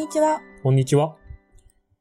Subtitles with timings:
[0.00, 0.40] にちは。
[0.62, 1.18] こんにちは。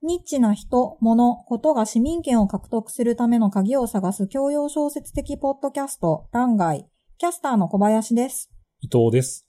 [0.02, 6.88] ニッチな人、物、ことが市民権を獲得するための鍵を探す教養小説的ポッドキャスト、欄外。
[7.18, 8.50] キャスターの小林です。
[8.80, 9.46] 伊藤です。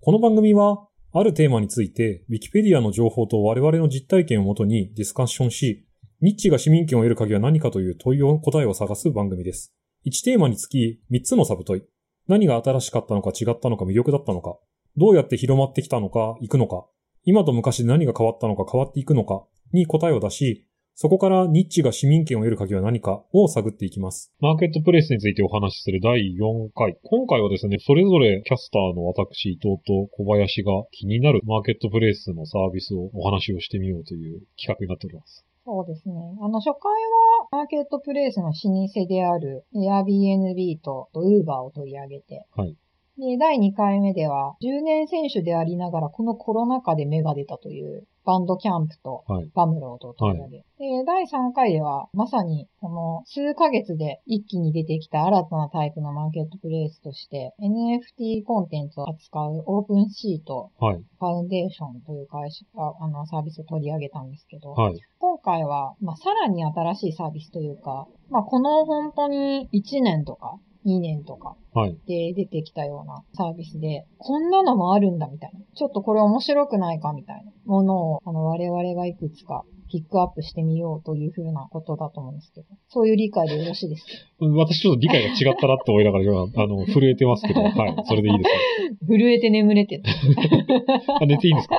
[0.00, 5.84] この番組は、あるテーマについて、ウィキペディアの情報と我々の実体験をもとにディスカッションし、
[6.20, 9.74] ニッチが市民権を得る鍵は何かという問いを、答えを探す番組です。
[10.06, 11.82] 1テーマにつき3つのサブ問い。
[12.28, 14.56] 何が新しかったのか違ったのか魅力だったのか。
[14.96, 16.86] どうやって広まってきたのか、行くのか。
[17.24, 24.32] 今と昔で何が変わったのか変わっていくのかに答えを出し、そこからニッチが市民権を得る鍵は何かを探っていきます。
[24.40, 26.98] マーケットプレイスについてお話しする第4回。
[27.04, 35.46] 今回はですね、それぞれキャスターの私、伊藤と小林が気になるマーケットプレイスのサービスをお話をしてみようという企画になっております。
[35.64, 36.14] そうですね。
[36.40, 42.76] あの、初回は、マーケットプレイスの老舗である Airbnb と Uber を取り上げて、はい。
[43.18, 49.50] で、第2回目では、10年選手でありながら、このコロナ禍で芽が出たという、バンドキャンプとはい。
[49.52, 50.58] バムロードを取り上げ。
[50.58, 60.96] で、第3回では、まさに、この数ヶ月で一気に出てきた新たなタイプのマーケットプレイスとして、NFT コンテンツを扱うオープンシートはい。
[60.96, 65.00] ファウンデーションという会社が、あの、サービスを取り上げたんですけど、はい。
[65.18, 71.96] 今回は、まあ、さらに新しいサービスというか、まあ、この本当に1年とか2年とかはい。
[72.06, 75.60] で出てきたようなサービスで、こんなのもあるんだみたいな。
[75.74, 84.04] ちょっとこれ面白くないかみたいなものを、あの、我々がいくつかピックアップしてみようというふうなことだと思うんですけど、そういう理解でよろしいです
[84.40, 84.46] か？
[84.56, 87.94] 私ちょっと理解が違ったなって思いながら今、あの、震えてますけど、 はい。
[88.06, 90.02] それでいいです震えて眠れて。
[91.20, 91.78] あ、寝ていいんですか？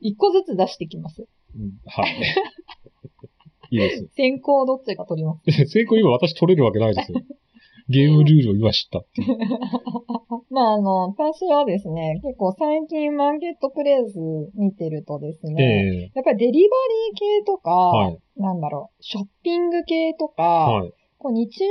[0.00, 1.26] 一個ずつ出してきます。
[1.56, 2.12] うんはい。
[3.70, 4.08] いいです。
[4.16, 5.66] 先行どっちが取ります？
[5.66, 7.20] 成功今私取れるわけないですよ。
[7.88, 9.38] ゲームルールを今知ったっていう。
[10.50, 14.18] まあ、あの、私はですね、結構最近マーケットプレイス
[14.54, 16.76] 見てるとですね、ええやっぱりデリバ
[17.12, 20.92] リー系とか、はいなんだろう、ショッピング系とか、はい。
[21.18, 21.70] こう日用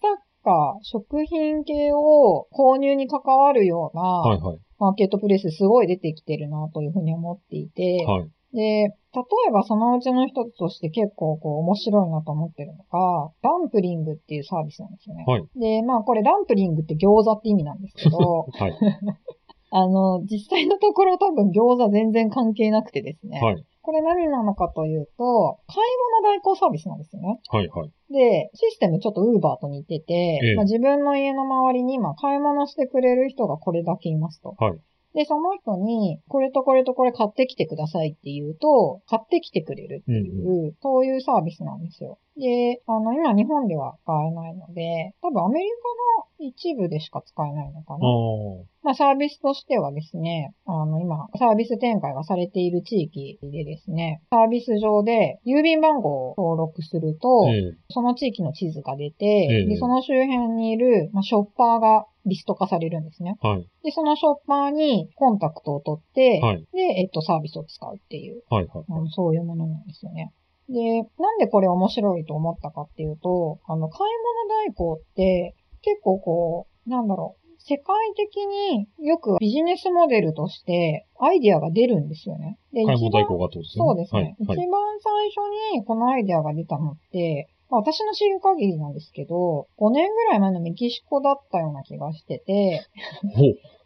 [0.00, 4.58] 雑貨、食品系を購入に関わるような、はいはい。
[4.78, 8.30] マーケットプレイスすごい出てきてるなというふうに思っていて、はい。
[8.52, 15.24] で、例えばそのうちの一つとして結構こう面白いなと思ってるのが、ダンプリングっていうサービスなんですよね。
[15.26, 18.18] はいで、まあこれダンプリングって餃子って意味なんですけど、
[18.58, 18.72] はい。
[19.72, 23.40] あの、実際のところ多分餃子全然関係なくてですね。
[23.40, 23.64] はい。
[23.82, 27.40] これ何なのかというと、買い物代行サービスなんですよね。
[27.48, 27.68] はい。
[27.68, 27.90] はい。
[28.12, 34.56] で、システムちょっと Uber と似てて、ええまあ、自分の家の周りに今買い物してくれる人がこれだけいますと。
[34.58, 34.78] はい
[35.14, 42.18] で、その人に、これとこれとこれ買ってきてくださいって言うと、買ってきてくれるっていう、そういうサービスなんですよ。
[42.40, 48.08] で、あの、今日本では使えないので、多分アメリカの一部でしか使えないのかあな。
[48.08, 48.64] あ。
[48.82, 63.36] まあ、サービスとしてはですね、あの、今、サービス展開がされている地域でですね、サービス上で郵便番号を登録すると、ええその地域の地図が出て、ええで、その周辺にいる、まあ、ショッパーがリスト化されるんですね。
[63.40, 63.66] はい。
[63.82, 66.66] で、そのショッパーにコンタクトを取って、はい。
[66.72, 68.66] で、えっと、サービスを使うっていう、はい。
[68.66, 68.84] はい。
[68.88, 70.32] あのそういうものなんですよね。
[70.70, 74.12] で、なんでこれ面白いと思ったかっていうと、あの、買い
[74.46, 82.58] 物代行って、結構こう、なんだろう、世界的によくビジネスモデルとしてアイディアが出るんですよね。
[82.72, 83.84] で買い物代一番行がってことですね。
[83.84, 84.20] そうですね。
[84.20, 84.24] はい。
[84.24, 84.58] はい。
[84.58, 92.86] 一番最初にこのアイデアが出たのって、まあ私の知る限りなんですけど、5年ぐらい前のメキシコだったような気がしてて。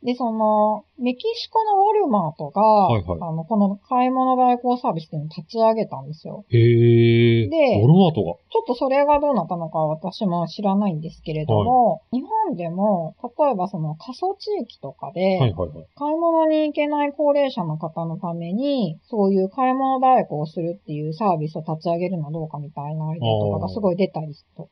[0.04, 6.44] で、その、メキシコのウォルマートが、はいはいあの、この買い物代行サービスっていうのを立ち上げたんですよ。
[6.48, 7.48] へえ。
[7.48, 8.34] でウォルマートが？
[8.54, 15.86] ちょっとそれがどうなったのかは私も知らないんですけれども、日本でも、例えばその過疎地域とかで、はいはいはい。
[15.96, 24.70] 買い物に行けない高齢者の方のために、そういう買い物代行をするっていうサービスを立ち上げるのはどうかみたいなアイデアとかがすごい出たりとか、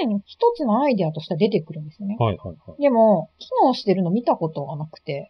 [0.00, 2.16] 常に一つのアイデアとして出てくるんですよね。
[2.18, 2.80] はいはいはい。
[2.80, 5.28] でも、機能してるの見たことがなくて。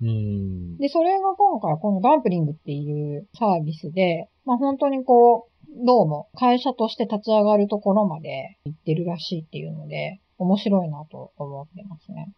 [0.79, 12.33] で、それが今回このダンプリングっていうサービスで、まあ本当にこう、どうも会社として立ち上がるところまで行ってるらしいっていうので、面白いなと思ってますね。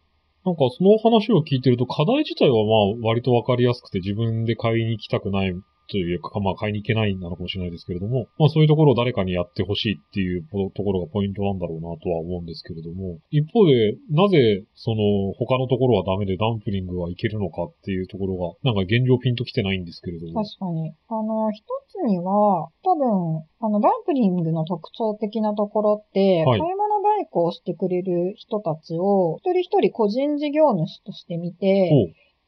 [0.45, 2.55] なんかその話を聞いてると課題自体は
[3.01, 5.53] まあ割とわかりやすくて自分で買いに行きたくない
[5.91, 10.45] というか、まあ買いに行けないなのかもしれないですけれども、まあそういうところを誰かにやってほしいっていう
[10.75, 20.43] ところがポイントなんだろうなとは思うんですけれども、一方でなぜその他のところはダメでダンプリングはいけるのかっていうところが、なんか現状ピンときてないんですけれども。
[20.43, 20.93] 確かに。
[21.09, 31.91] あの、一つには、多分、あの、ダンプリングの特徴的なところって、はい買い物代行してくれる人たちを、一人一人個人事業主として見て、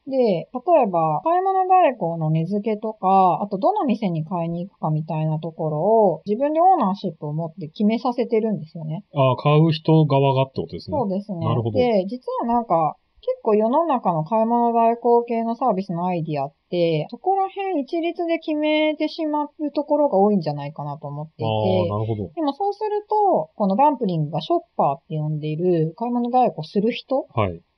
[0.07, 0.47] で、例
[0.83, 9.03] えば、買い物代行の値付けとか、あとどの店に買いに行くかみたいなところを自分でオーナーシップを持って決めさせてるんですよね。
[9.13, 10.97] ああ、買う人側がってことですね。
[10.97, 11.45] そうですね。
[11.45, 22.31] なるほどで、実はなんか、結構世の中の買い物代行系のサービスのアイディアって、そこら辺一律で決めてしまうところが多いんじゃないかなと思っていあてあ、、なるほど。
[22.33, 27.27] でもそうすると、このダンプリングがショッパーって呼んでいる買い物代行する人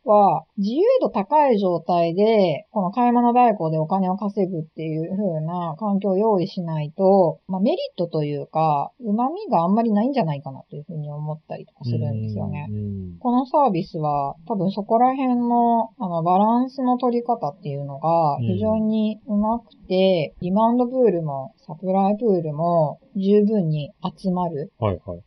[0.09, 12.73] は自由度高い状態で、この買い物代行でお金を稼ぐっていう風な環境を用意しないと、まあ、メリットというか、旨味があんまりないんじゃないかなという風に思ったりとかするんですよねう。
[12.73, 13.17] ん。
[13.19, 24.71] このサービスは多分そこら辺のあのバランスの取り方っていうのがうん非常にうまくて、リマウンドプールもサプライプールも十分に集まる。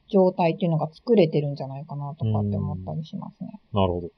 [0.09, 3.61] 状態っていうのが作れてるんじゃないかなとかって思ったりしますね。
[3.73, 4.09] なるほど。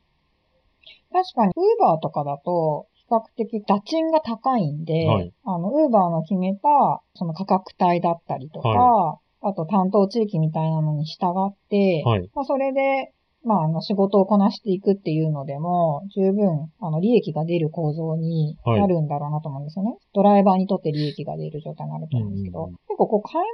[1.12, 12.30] 確かに、ウーバーとかだと、比較的打賃が高いんで、はいあの、ウーバーの決めた、その価格帯だったりとか、はあと担当地域みたいなのに従って、はい。
[12.34, 13.12] まあ、それで、
[13.44, 19.98] まあ、あの、仕事をこなしていくっていうのでも、十分、あの、利益が出る構造になるんだろうなと思うんですよね。
[20.14, 23.46] ドライバーにとって利益が出る状態になると思うんですけど、結構こう、買い物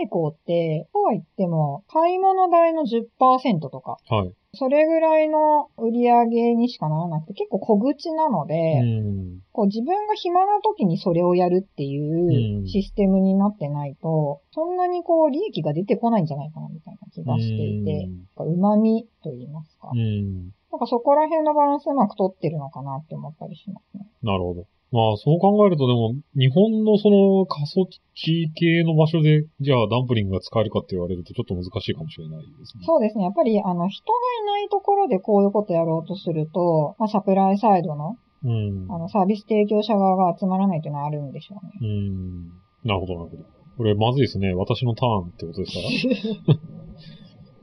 [0.00, 4.34] 代行って、とは言っても、買い物代の10%とか、はい。
[4.54, 9.40] それぐらいの売り上げにしかならなくて、結構小口なので、うん。
[9.52, 19.96] こう自分が暇な時にそれをやるっていううんシステムになってないと、そんなにこう利益が出てこないんじゃないかなみたいな気がしていて、旨味と言いますかう。
[19.96, 20.52] ん。
[20.72, 24.06] なんかそこら辺のバランスうまく取ってるのかなって思ったりしますね。
[24.22, 24.66] なるほど。
[24.92, 32.84] まあ、そう考えるとでも、日本のその過疎地系の場所で、じゃあダンプリングが使えるかって言われるとちょっと難しいかもしれないですね。
[32.86, 33.24] そうですね。
[33.24, 38.86] やっぱり、あの、人がいないところでこういうことやろうとすると、まあ、サプライサイドの、うん。
[38.88, 41.72] あの、サービス提供者側が集まらないというのはあるんでしょうね。
[41.82, 42.46] うん。
[42.84, 43.42] なるほど、なるほど。
[43.76, 44.54] これまずいですね。
[44.54, 46.54] 私のターンってことですから。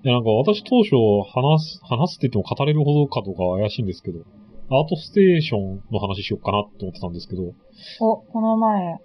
[0.04, 0.96] いや、なんか私当初
[1.32, 4.20] 話す、話すって言っても語れるほどかとか怪しいんですけど、
[4.74, 7.54] アートステーションの話しようかなって思ってたんですけど、
[8.00, 9.00] お、この前、老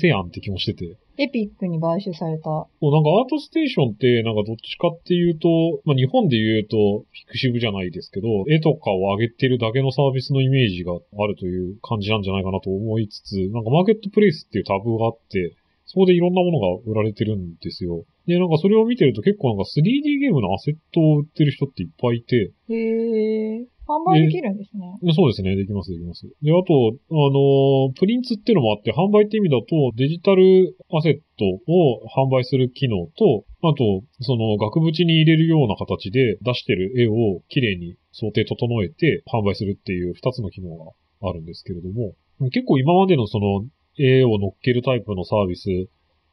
[0.00, 0.96] 舗やんって気もしてて。
[1.18, 2.48] エピックに買収された。
[2.48, 5.48] もうなんかアートステーションって、なんかどっちかっていうと、
[5.84, 18.04] まあ日本で言うと、フィクシブじゃないですけど、絵とかを上げてるだけのサービスのイメージがあるという感じなんじゃないかなと思いつつ、なんかマーケットプレイスっていうタブがあって、そこでいろんなものが売られてるんですよ。
[18.26, 23.66] で、なんかそれを見てると結構なんか 3D ゲームのアセットを売ってる人っていっぱいいて、へー。
[23.90, 25.12] 販売できるんですね。
[25.14, 26.22] そうですね、できます、できます。
[26.42, 29.66] で、あと、あのプリンツっていうのもあって、販売って意味だと、
[29.96, 40.92] デジタルアセットを販売する機能と、あと、その額縁に入れるような形で出してる絵をきれいに想定整えて販売するっていう二つの機能が
[41.28, 42.14] あるんですけれども、
[42.50, 43.64] 結構今までのその
[43.98, 45.66] 絵を乗っけるタイプのサービス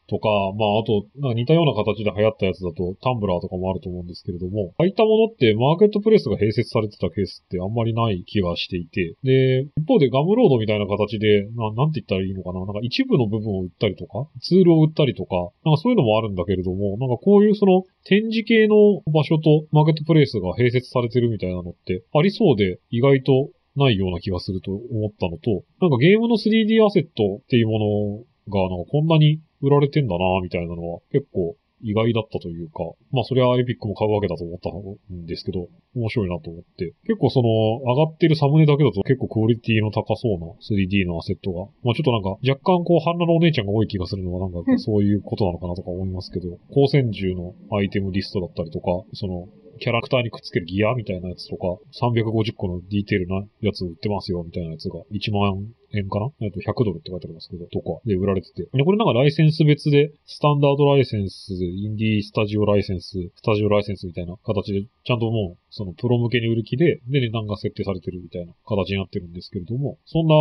[0.08, 32.80] とか、まあ、あと、なんか似たような形で流行ったやつだと、タンブラーとかもあると思うんですけれども、ああいったものって、マーケットプレイスが併設されてたケースってあんまりない気がしていて、で、一方でガムロードみたいな形で、ななんて言ったらいいのかななんか一部の部分を売ったりとか、ツールを売ったりとか、なんかそういうのもあるんだけれども、なんかこういうその展示系の場所とマーケットプレイスが併設されてるみたいなのってありそうで、意外とないような気がすると思ったのと、なんかゲームの 3D アセットっていうものが、なんかこんなに売られてんだなみたいなのは結構意外だったというか、
[33.12, 34.70] まあそれはエピックも買うわけだと思った
[35.14, 36.94] んですけど、面白いなと思って。
[37.06, 37.50] 結構その
[37.94, 49.48] 上がってるサムネだけだと結構クオリティの高そうな 3D のアセットが、まあちょっとなんか若干こう半裸のお姉ちゃんが多い気がするのはなんかそういうことなのかなとか思いますけど、光線銃のアイテムリストだったりとか、その
[49.78, 56.30] キャラクターにくっつけるギアみたいなやつとか、350個のディテールなやつ売ってますよみたいなやつが1万円かな？
[56.42, 58.68] えっと、100ドルって書いてありますけど、とかで売られてて。
[58.72, 70.38] これなんかライセンス別で、スタンダードライセンス、インディースタジオライセンス、スタジオライセンスみたいな形で、ちゃんともう、そのプロ向けに売る気で、で、値段が設定されてるみたいな形になってるんですけれども、そんな、あ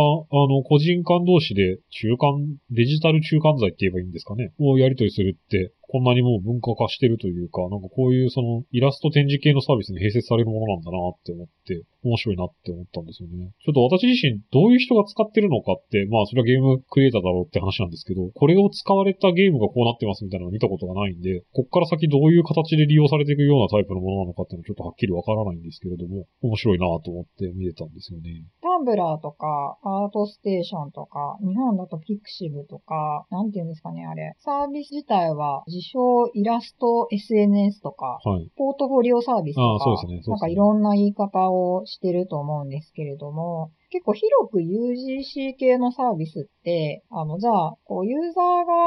[0.47, 13.51] の、個人間同士で中間、デジタル中間剤って言えばいいんですかね、をやり取りするって、こんなにもう文化化してるというか、なんかこういうそのイラスト展示系のサービスに併設されるものなんだなって思って、面白いなって思ったんですよね。
[13.63, 28.45] ちょっと私自身どういう人が使ってるのかって、まあそれはゲームクリエイターだろうって話なんですけど、これを使われたゲームがこうなってますみたいなのを見たことがないんで、こっから先どういう形で利用されていくようなタイプのものなのかっていうのはちょっとはっきりわからないんですけれども、面白いなと思って見れたんですよね。
[28.61, 34.33] タンブラーとか、アートステーションとか、日本だとピクシブとか、なんていうんですかね、あれ。
[34.39, 38.49] サービス自体は、称イラスト SNS とか、はい。
[38.57, 48.43] ポートフォリオサービスとか、ねなんかいろんな言い方をしてると思うんですけれども、結構広く UGC 系のサービスって、あの、じゃあ、こう、ユーザー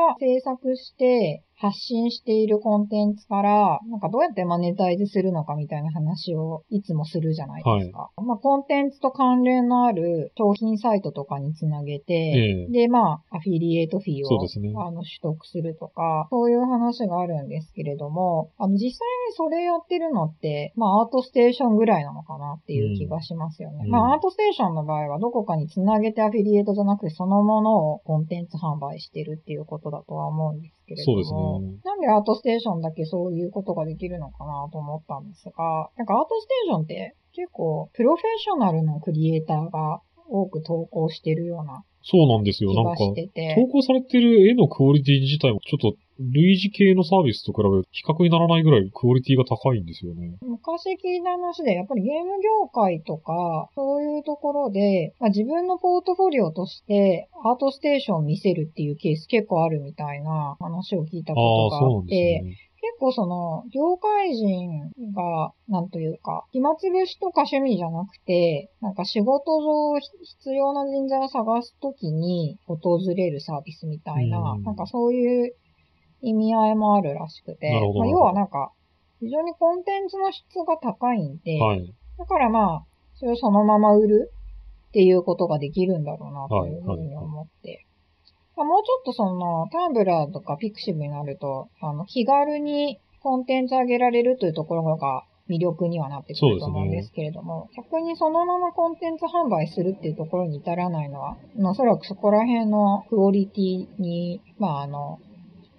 [0.09, 8.09] が制作して発信しているコンテンツから、なんかどうやってマネタイズするのかみたいな話をいつもするじゃないですか。
[8.17, 14.29] まあ、コンテンツと関連のある商品サイトとかにつなげて、ええで、まあ、アフィリエイトフィーを、
[14.59, 14.73] ね。
[14.75, 23.83] あの、取得するとか、そういう話があるんですけれども、あの、実際にそれやってるのって、まあ、アートステーションぐらいなのかなっていう気がしますよね。
[23.85, 31.25] うんまあ、アートステーションの場合は、どこかにつなげてアフィリエイトじゃなくて、そのものをコンテンツ販売してるっていうことだとは思うんですけれども。
[31.25, 31.81] そうですね。
[31.85, 42.73] なんでアートステーションだけそういうことができるのかなと思ったんですが、なんかアートステーションって結構プロフェッショナルのクリエイターが多く投稿してるようなそうなんですよ。
[42.73, 42.99] なんか。
[42.99, 50.37] 投稿されてる絵のクオリティ自体もちょっと類似系のサービスと比べると比較にならないぐらいクオリティが高いんですよね。
[50.43, 62.70] 昔聞いた話で、やっぱりゲーム業界とか、そういうところで、まあ、自分のポートフォリオとして、アートステーションを見せるっていうケース結構あるみたいな話を聞いたあことがあって、ですね。
[62.81, 75.55] 結構その、業界人が、なんというか、暇つぶしとか趣味じゃなくて、なんか仕事上必要な人材を探すときに訪れるサービスみたいな、うんなんかそういう
[76.23, 78.73] 意味合いもあるらしくて、まあ、要はなんか、
[79.21, 81.95] 非常にコンテンツの質が高いんで、はい。
[82.19, 82.85] だからまあ、
[83.15, 84.33] それをそのまま売る
[84.89, 87.87] っていうことができるんだろうなというふうに思って。
[88.61, 105.19] まあもうちょっとその、タンブラーとかピクシブになると、あの、気軽にコンテンツ上げられるというところが魅力にはなってくると思うんですけれども、逆にそのままコンテンツ販売するっていうところに至らないのは、まあおそらくそこら辺のクオリティに、まああの、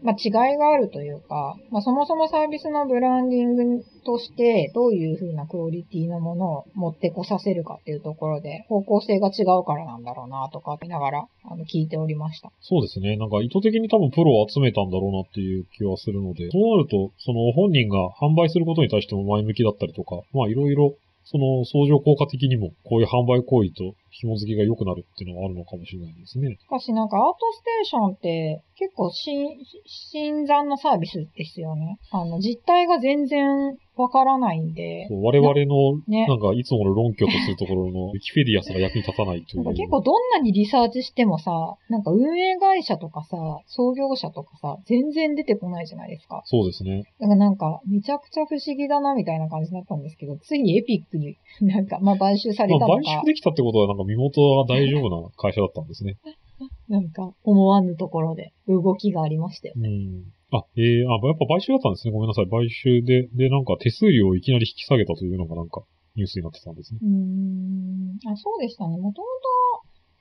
[0.03, 12.51] まあ、違いがあるというか、まあ、そもそもサービスのブランディングとして、どういう風なクオリティのものを持ってこさせるかっていうところで、方向性が違うからなんだろうなとか、見ながら、あの、聞いておりました。
[12.61, 13.15] そうですね。
[13.17, 20.93] なんか意図的に多分プロを集めたんだろうなっていう気はするので、そうなると、その本人が販売することに対しても前向きだったりとか、まあいろいろ、
[21.31, 26.57] その相乗効果的にも、こういう販売行為と紐付きが良くなるっていうのはあるのかもしれないですね。
[26.59, 29.47] しかしなんかアートステーションって結構新、
[29.85, 31.99] 新参のサービスですよね。
[32.11, 39.63] あの、実態が全然わからないんで、そう我々の、ねなんかいつもの論拠とするところの、ウィキペディアすら役に立たないという。
[39.63, 41.51] なんか結構どんなにリサーチしてもさ、
[41.89, 46.41] なんか運営会社とかさ、創業者とかさ、全然出てこないじゃないですか。
[46.45, 47.03] そうですね。
[47.19, 56.17] だからなんか、めちゃくちゃ不思議だなみたいな感じだったんですけど、ついにエピックに なんか、まあ買収されまあ、たのか買収、できたってことは、なんか身元が大丈夫な会社だったんですね。
[56.89, 59.73] なんか思わぬところで動きがありましたよ。
[59.77, 60.25] うん。
[60.51, 62.13] あ、ええあ、やっぱ買収だったんですね。
[62.13, 62.49] ごめんなさい。
[62.49, 65.83] 買収で、で、なんか手数料をいきなり引き下げたというのがなんか
[66.15, 66.99] ニュースになってたんですね。
[67.01, 68.31] うーん。
[68.31, 68.97] あ、そうでしたね。
[68.97, 69.27] もとも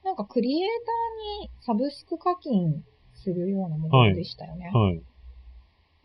[0.02, 2.82] と、なんかクリエイターにサブスク課金
[3.14, 4.70] するようなものでしたよね。
[4.72, 5.02] はい。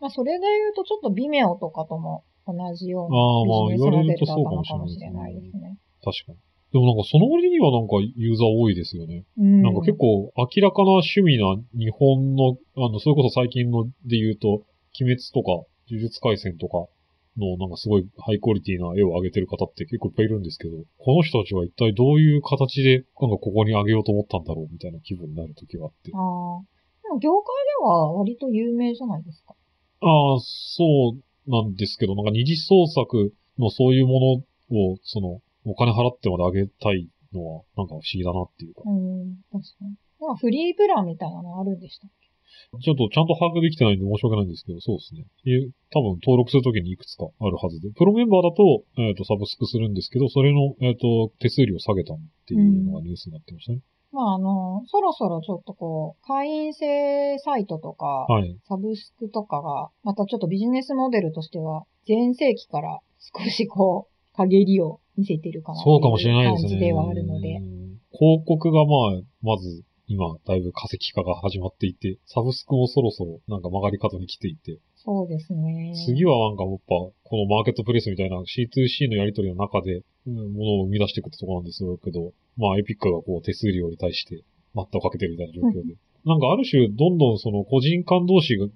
[0.00, 5.78] まあ、それで言うとちょっとビメオとかとも同じようなビジネスモデルだったうかもしれないですね。
[6.04, 6.38] 確かに。
[6.76, 9.24] でもなんかその割にはなんかユーザー多いですよね。
[9.38, 9.62] うん。
[9.62, 14.60] なんか結構明らかな趣味な日本の、あの、それこそ最近ので言うと、
[15.00, 16.84] 鬼滅とか呪術廻戦とか
[17.40, 26.12] のなんかすごいハイクオリティな絵を上げてる方って結構いっぱいいるんですけど、この人たちは一体どういう形でなんかここに上げようと思ったんだろうみたいな気分になる時があって。
[26.12, 26.60] ああ。
[27.04, 29.54] でも業界では割と有名じゃないですか。
[30.02, 38.82] ああ、そうなんですけど、なんか二次創作のそういうものを、その、お金払ってまで上げたいのは、なんか不思議だなっていうか。
[38.86, 39.96] うん、確かに。
[40.20, 42.26] なんかフリープランみたいなのあるんでしたっけ？
[42.82, 45.26] ちょっとちゃんと把握できてないんで申し訳ないんですけど、そうですね。
[45.46, 47.90] え多分登録するときにいくつかあるはずで。
[47.92, 52.18] プロメンバーだと、えっ、と、サブスクするんですけど、それの、えっ、と、手数料下げたっ
[52.48, 53.80] ていうのがニュースになってましたね。
[54.12, 58.58] まああの、そろそろちょっとこう、会員制サイトとか、はい。
[58.66, 66.70] サブスクとかが、またちょっとビジネスモデルとしては、前世紀から少しこう、陰りを見せてるかなそうかもしれないですね。
[66.70, 67.60] 感じではあるので。
[68.12, 75.94] 広告がまあ、まず、今、だいぶ化石化が始まっていて、サブスクもそろそろなんか曲がり角に来ていて、そうですね。
[76.06, 84.42] 次はなんかやっぱ、このマーケットプレイスみたいな C2C のやり取りの中で、うんものを生み出していくってところなんですけど、まあエピックがこう手数料に対して
[84.74, 85.94] 待ったをかけてるみたいな状況で。
[86.26, 88.66] なんかある種、どんどんその個人間同士が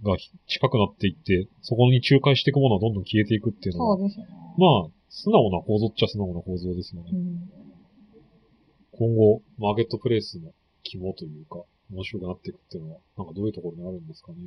[0.47, 4.26] 近くなっていって、そこに仲介していくものはどんどん消えていくっていうのは、そうですね。
[4.57, 7.11] まあ、素直な構造っちゃ素直な構造ですよね。
[7.12, 7.50] うん。
[8.93, 10.52] 今後、マーケットプレイスの
[10.85, 11.62] 肝というか、
[11.93, 14.38] 面白くなっていくっていうのは、なんかどういうところにあるんですかね。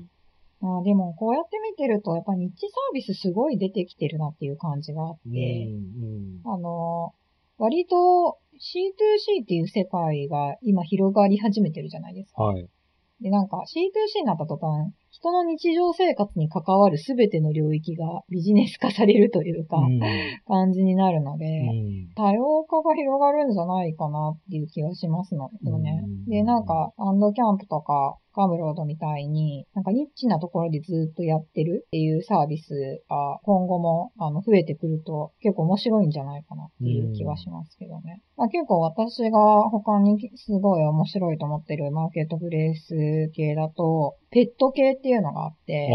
[0.62, 7.14] まあでも、こうやって見てると、やっぱニッチサービスすごい出てきてるなっていう感じがあって、うん、あの、
[7.58, 12.44] 割と C2C っていう世界が今広がり始めてるじゃないですか。
[12.44, 12.70] はい。
[13.20, 20.00] で、なんか C2C になった途端、人の日常生活に関わるすべての領域がビジネス化されるというか、うん。
[20.48, 26.26] 感じになるので、うん多様化が広がるんじゃないかなっていう気がしますのよねうん。
[26.26, 38.22] で、なんか、アンドキャンプとか、カムロードみたいに、なんかニッチなところでずっとやってるっていうサービスが今後もあの増えてくると結構面白いんじゃないかなっていう気はしますけどね。
[38.36, 45.90] まあ、結構私が他にすごい面白いと思ってるマーケットプレイス系だと、ペット系っていうのがあって。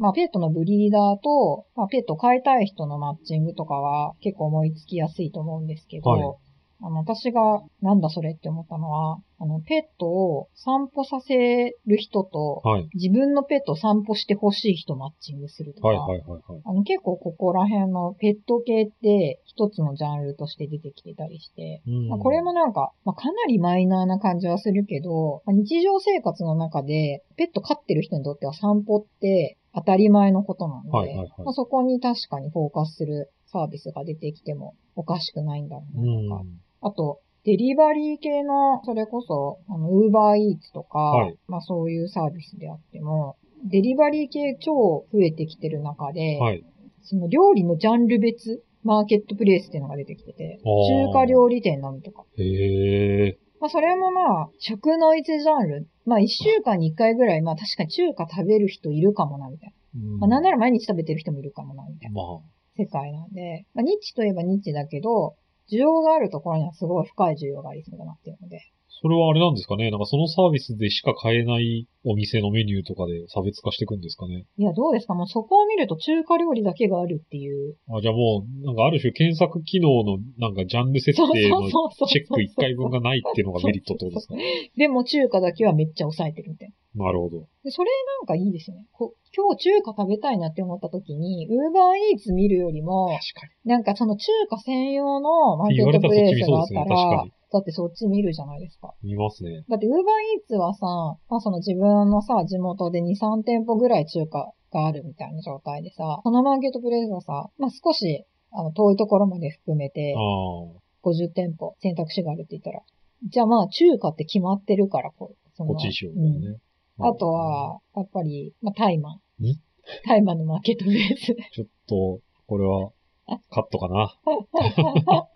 [0.00, 6.45] まあ、ペットのブリーダーと、まあ、ペットを飼いたい人のマッチングとかは結構思いつきやすいと思うんですけど、はい
[6.80, 12.88] あの、私がなんだそれって思ったのは、あの、ペットを散歩させる人と、はい。
[12.94, 16.62] 自分のペットを散歩してほしい人をマッチングするとか、はいはいはいはい。
[16.64, 36.50] あの、結構ここら辺のペット系って一つのジャンルとして出てきてたりして、うんまあこれもなんか、まあ、かなりマイナーな感じはするけど、まあ日常生活の中で、ペット飼ってる人にとっては散歩って当たり前のことなんで、はいはいはいまあ、そこに確かにフォーカスするサービスが出てきてもおかしくないんだろううなとか。
[36.86, 36.90] ん。
[36.90, 46.64] あと、デリバリー系の、それこそ、あの、ウーバーイーツとか、はいまあそういうサービスであっても、デリバリー系超増えてきてる中で、はい。
[47.02, 52.24] その料理のジャンル別マーケットプレイスっていうのが出てきてて、中華料理店のみとか。
[52.36, 53.38] へえ。
[53.60, 55.88] まあそれもまあ、食の一ジャンル。
[56.04, 60.18] まあ一週間に一回ぐらい、まあ確かに中華食べる人いるかもな、みたいうんな。
[60.18, 62.40] まあなんなら毎日食べてる人もいるかもな、みたいなまあ、
[62.76, 65.36] 世界なんで、まあニッチといえばニッチだけど、
[65.68, 68.60] 需要があるところにはすごい深い需要がありそうだなっていうので。
[69.02, 69.90] それはあれなんですかね？
[69.90, 74.46] なんかそのサービスでしか買えないお店のメニューとかで差別化していくんですかね？
[74.56, 75.14] いや、どうですか？
[75.14, 77.76] もうそこを見ると中華料理だけがあるっていう。
[77.94, 81.68] あ、じゃあもう、なんかある種検索機能のなんかジャンル設定の。
[82.08, 84.34] チェック1回分がないっていうのがメリットってことですか
[84.76, 87.04] でも中華だけはめっちゃ抑えてるみたいな。
[87.06, 87.40] なるほど。
[87.64, 87.90] でそれ
[88.20, 88.86] なんかいいですよね。
[88.92, 93.18] こ今日中華食べたいなって思った時に、ウーバーイーツ見るよりも、確
[93.48, 98.94] かなんかその中華専用のマーケ言われたらットプレイスがあったそっち見そうですね確らかに、だってそっち見るじゃないですか。
[99.02, 99.12] に。
[99.12, 99.64] 見ますね。
[99.68, 100.02] だってウーバー
[100.38, 100.86] イーツはさ、
[101.28, 111.08] まあその自分のさ、地元で2、3店舗ぐらい中華があるみたいな状態でさ、そのマーケットプレイスはさ、まあ少し、あの、遠いところまで含めてあ、あ。
[111.08, 112.82] 50店舗選択肢があるって言ったら、
[113.28, 116.58] じゃあまあ中華って決まってるから、こう、そのこっちにしようみたいなね。
[116.98, 119.60] あとは、やっぱり、まあ、タイマンん？
[120.04, 121.34] タイマンのマーケットプレイス。
[121.52, 122.90] ちょっと、これは、
[123.50, 124.14] カットかな。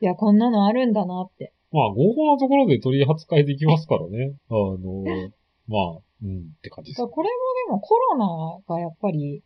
[0.00, 1.52] いや、こんなのあるんだなって。
[1.70, 4.34] まあ、合法なところで取り扱いできますからね。
[4.48, 5.04] あの、
[5.68, 7.06] まあ、うんって感じです。
[7.06, 7.34] これも
[7.66, 9.42] でもコロナがやっぱり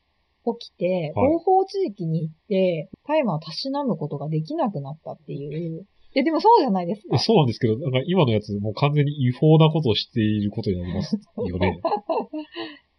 [0.60, 5.86] 起きて、はい合法地域に行って、タイマーをたしなむことができなくなったっていう。
[6.14, 7.18] で、でもそうじゃないですか。
[7.18, 11.80] そうなんですけど、なんか今のやつ、もう完全に違法なことをしていることになりますよね。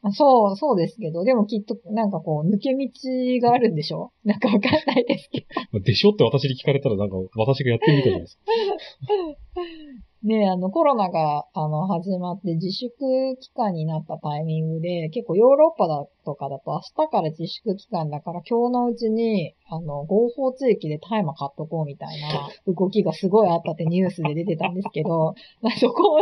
[0.06, 5.46] あそう、そうですけど、でもきっとなんかこう、抜け道があるんでしょ なんかわかんないですけど。
[5.72, 8.44] まあでしょって私に聞かれたらなんか私がやってみたいじゃないですか。
[10.24, 12.96] ねあの、コロナが、あの、始まって自粛
[13.40, 26.18] 期間になったタイミングで、結構ヨーロッパだとかだと明日から自粛期間だから今日のうちに、あの、合法地域で大麻買っとこうみたいな 動きがすごいあったってニュースで出てたんですけど、まあ、そこを、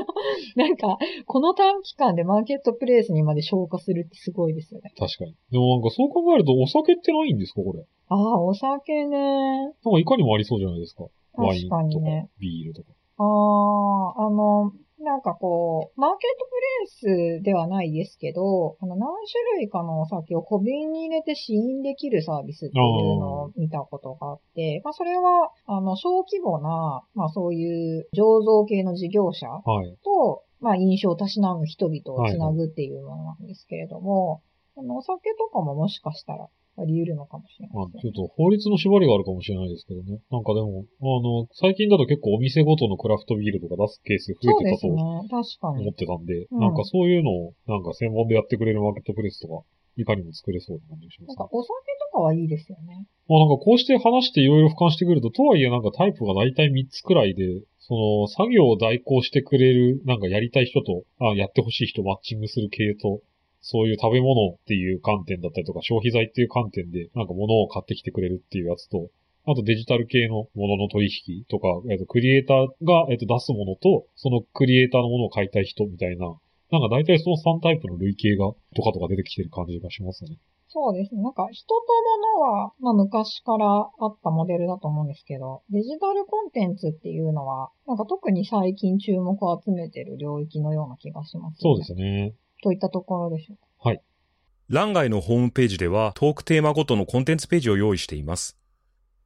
[0.56, 4.92] なんか、この短期間でマーケットプレイスにまで消化するってすごいですよね。
[4.98, 5.36] 確かに。
[5.52, 7.84] でもなんかそう考えるとお酒ってないんですかこれ？
[8.10, 9.18] ああ、お酒ね。
[9.18, 11.06] なんかいかにもありそうじゃないですか。
[11.34, 12.30] ワイン確かとかにね。
[12.40, 12.90] ビールとか。
[13.21, 16.45] ああ、あの、なんかこう、マーケット
[17.05, 22.73] プレイスではないですけど、あの、何種類かのお酒を小瓶に入れて試飲できるサービスっていう
[23.19, 29.97] のを見たことがあって、まあそれは、あの、小規模な、まあそういう醸造系の事業者はい。
[30.03, 34.41] と、まあ印象をたしなむ人々をつなぐっていうものなんですけれども、
[34.77, 38.13] あの、お酒とかももしかしたらあり得るのかもしれまあない、ですね。
[38.13, 40.19] ちょっと法律の縛りがあるかもしれないですけどね。
[40.31, 45.93] なんかでも、あの、最近だと結構お店ごとのクラフトビールとか出すケース増えてたと思っに。
[45.93, 49.63] てたんで、うんなんかそういうのを、なんか専門でやってくれるマーケットプレイスとか、
[49.97, 51.49] いかにも作れそうな感じがしますねなんか。
[51.51, 51.69] お酒
[52.12, 53.05] とかはいいですよね。
[53.27, 57.43] まあなんかこうして話していろいろ俯瞰してくると、とはいえなんかタイプが大体3つくらいで、
[57.79, 63.19] その作業を代行してくれる、なんかやりたい人と、あやってほしい人をマッチングする系と、
[63.62, 69.10] そういう食べ物っていう観点だったりとか、消費財っていう観点で、なんか物を買ってきてくれるっていうやつと、
[69.45, 76.28] あとデジタル系のものの取引とか、えっと、クリエイターが、えっと、出すものと、そのクリエイターのものを買いたい人みたいな、
[76.71, 80.38] なんか大体その3タイプの類型が、とかとか出てきてる感じがしますね。
[80.74, 81.21] そうですね。
[81.21, 81.76] なんか人と
[82.39, 91.58] 物は、まあ昔からあったモデルだと思うんですけど、デジタルコンテンツっていうのは、なんか特に最近注目を集めてる領域のような気がします、ね。
[91.60, 92.34] そうですね。
[92.62, 93.89] といったところでしょうか。
[93.89, 94.02] はい。
[94.69, 98.58] 欄外のホームページではトークテーマごとのコンテンツページを用意しています。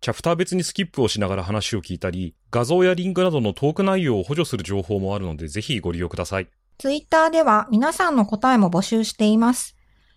[0.01, 6.49] チャプター別にスキップをしながら話を聞いたり、画像やリンクなどのトーク内容を補助する情報もあるのでぜひご利用ください。
[6.77, 9.75] ツイッターでは皆さんの答えも募集しています。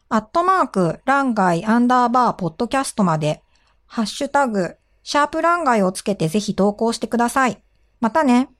[0.08, 3.42] アットマーク、ランガイアンダーバーポッドキャストまで、
[3.86, 7.62] ハッシュタグ、シャープランガイをつけてぜひ投稿してください。
[8.00, 8.50] またね。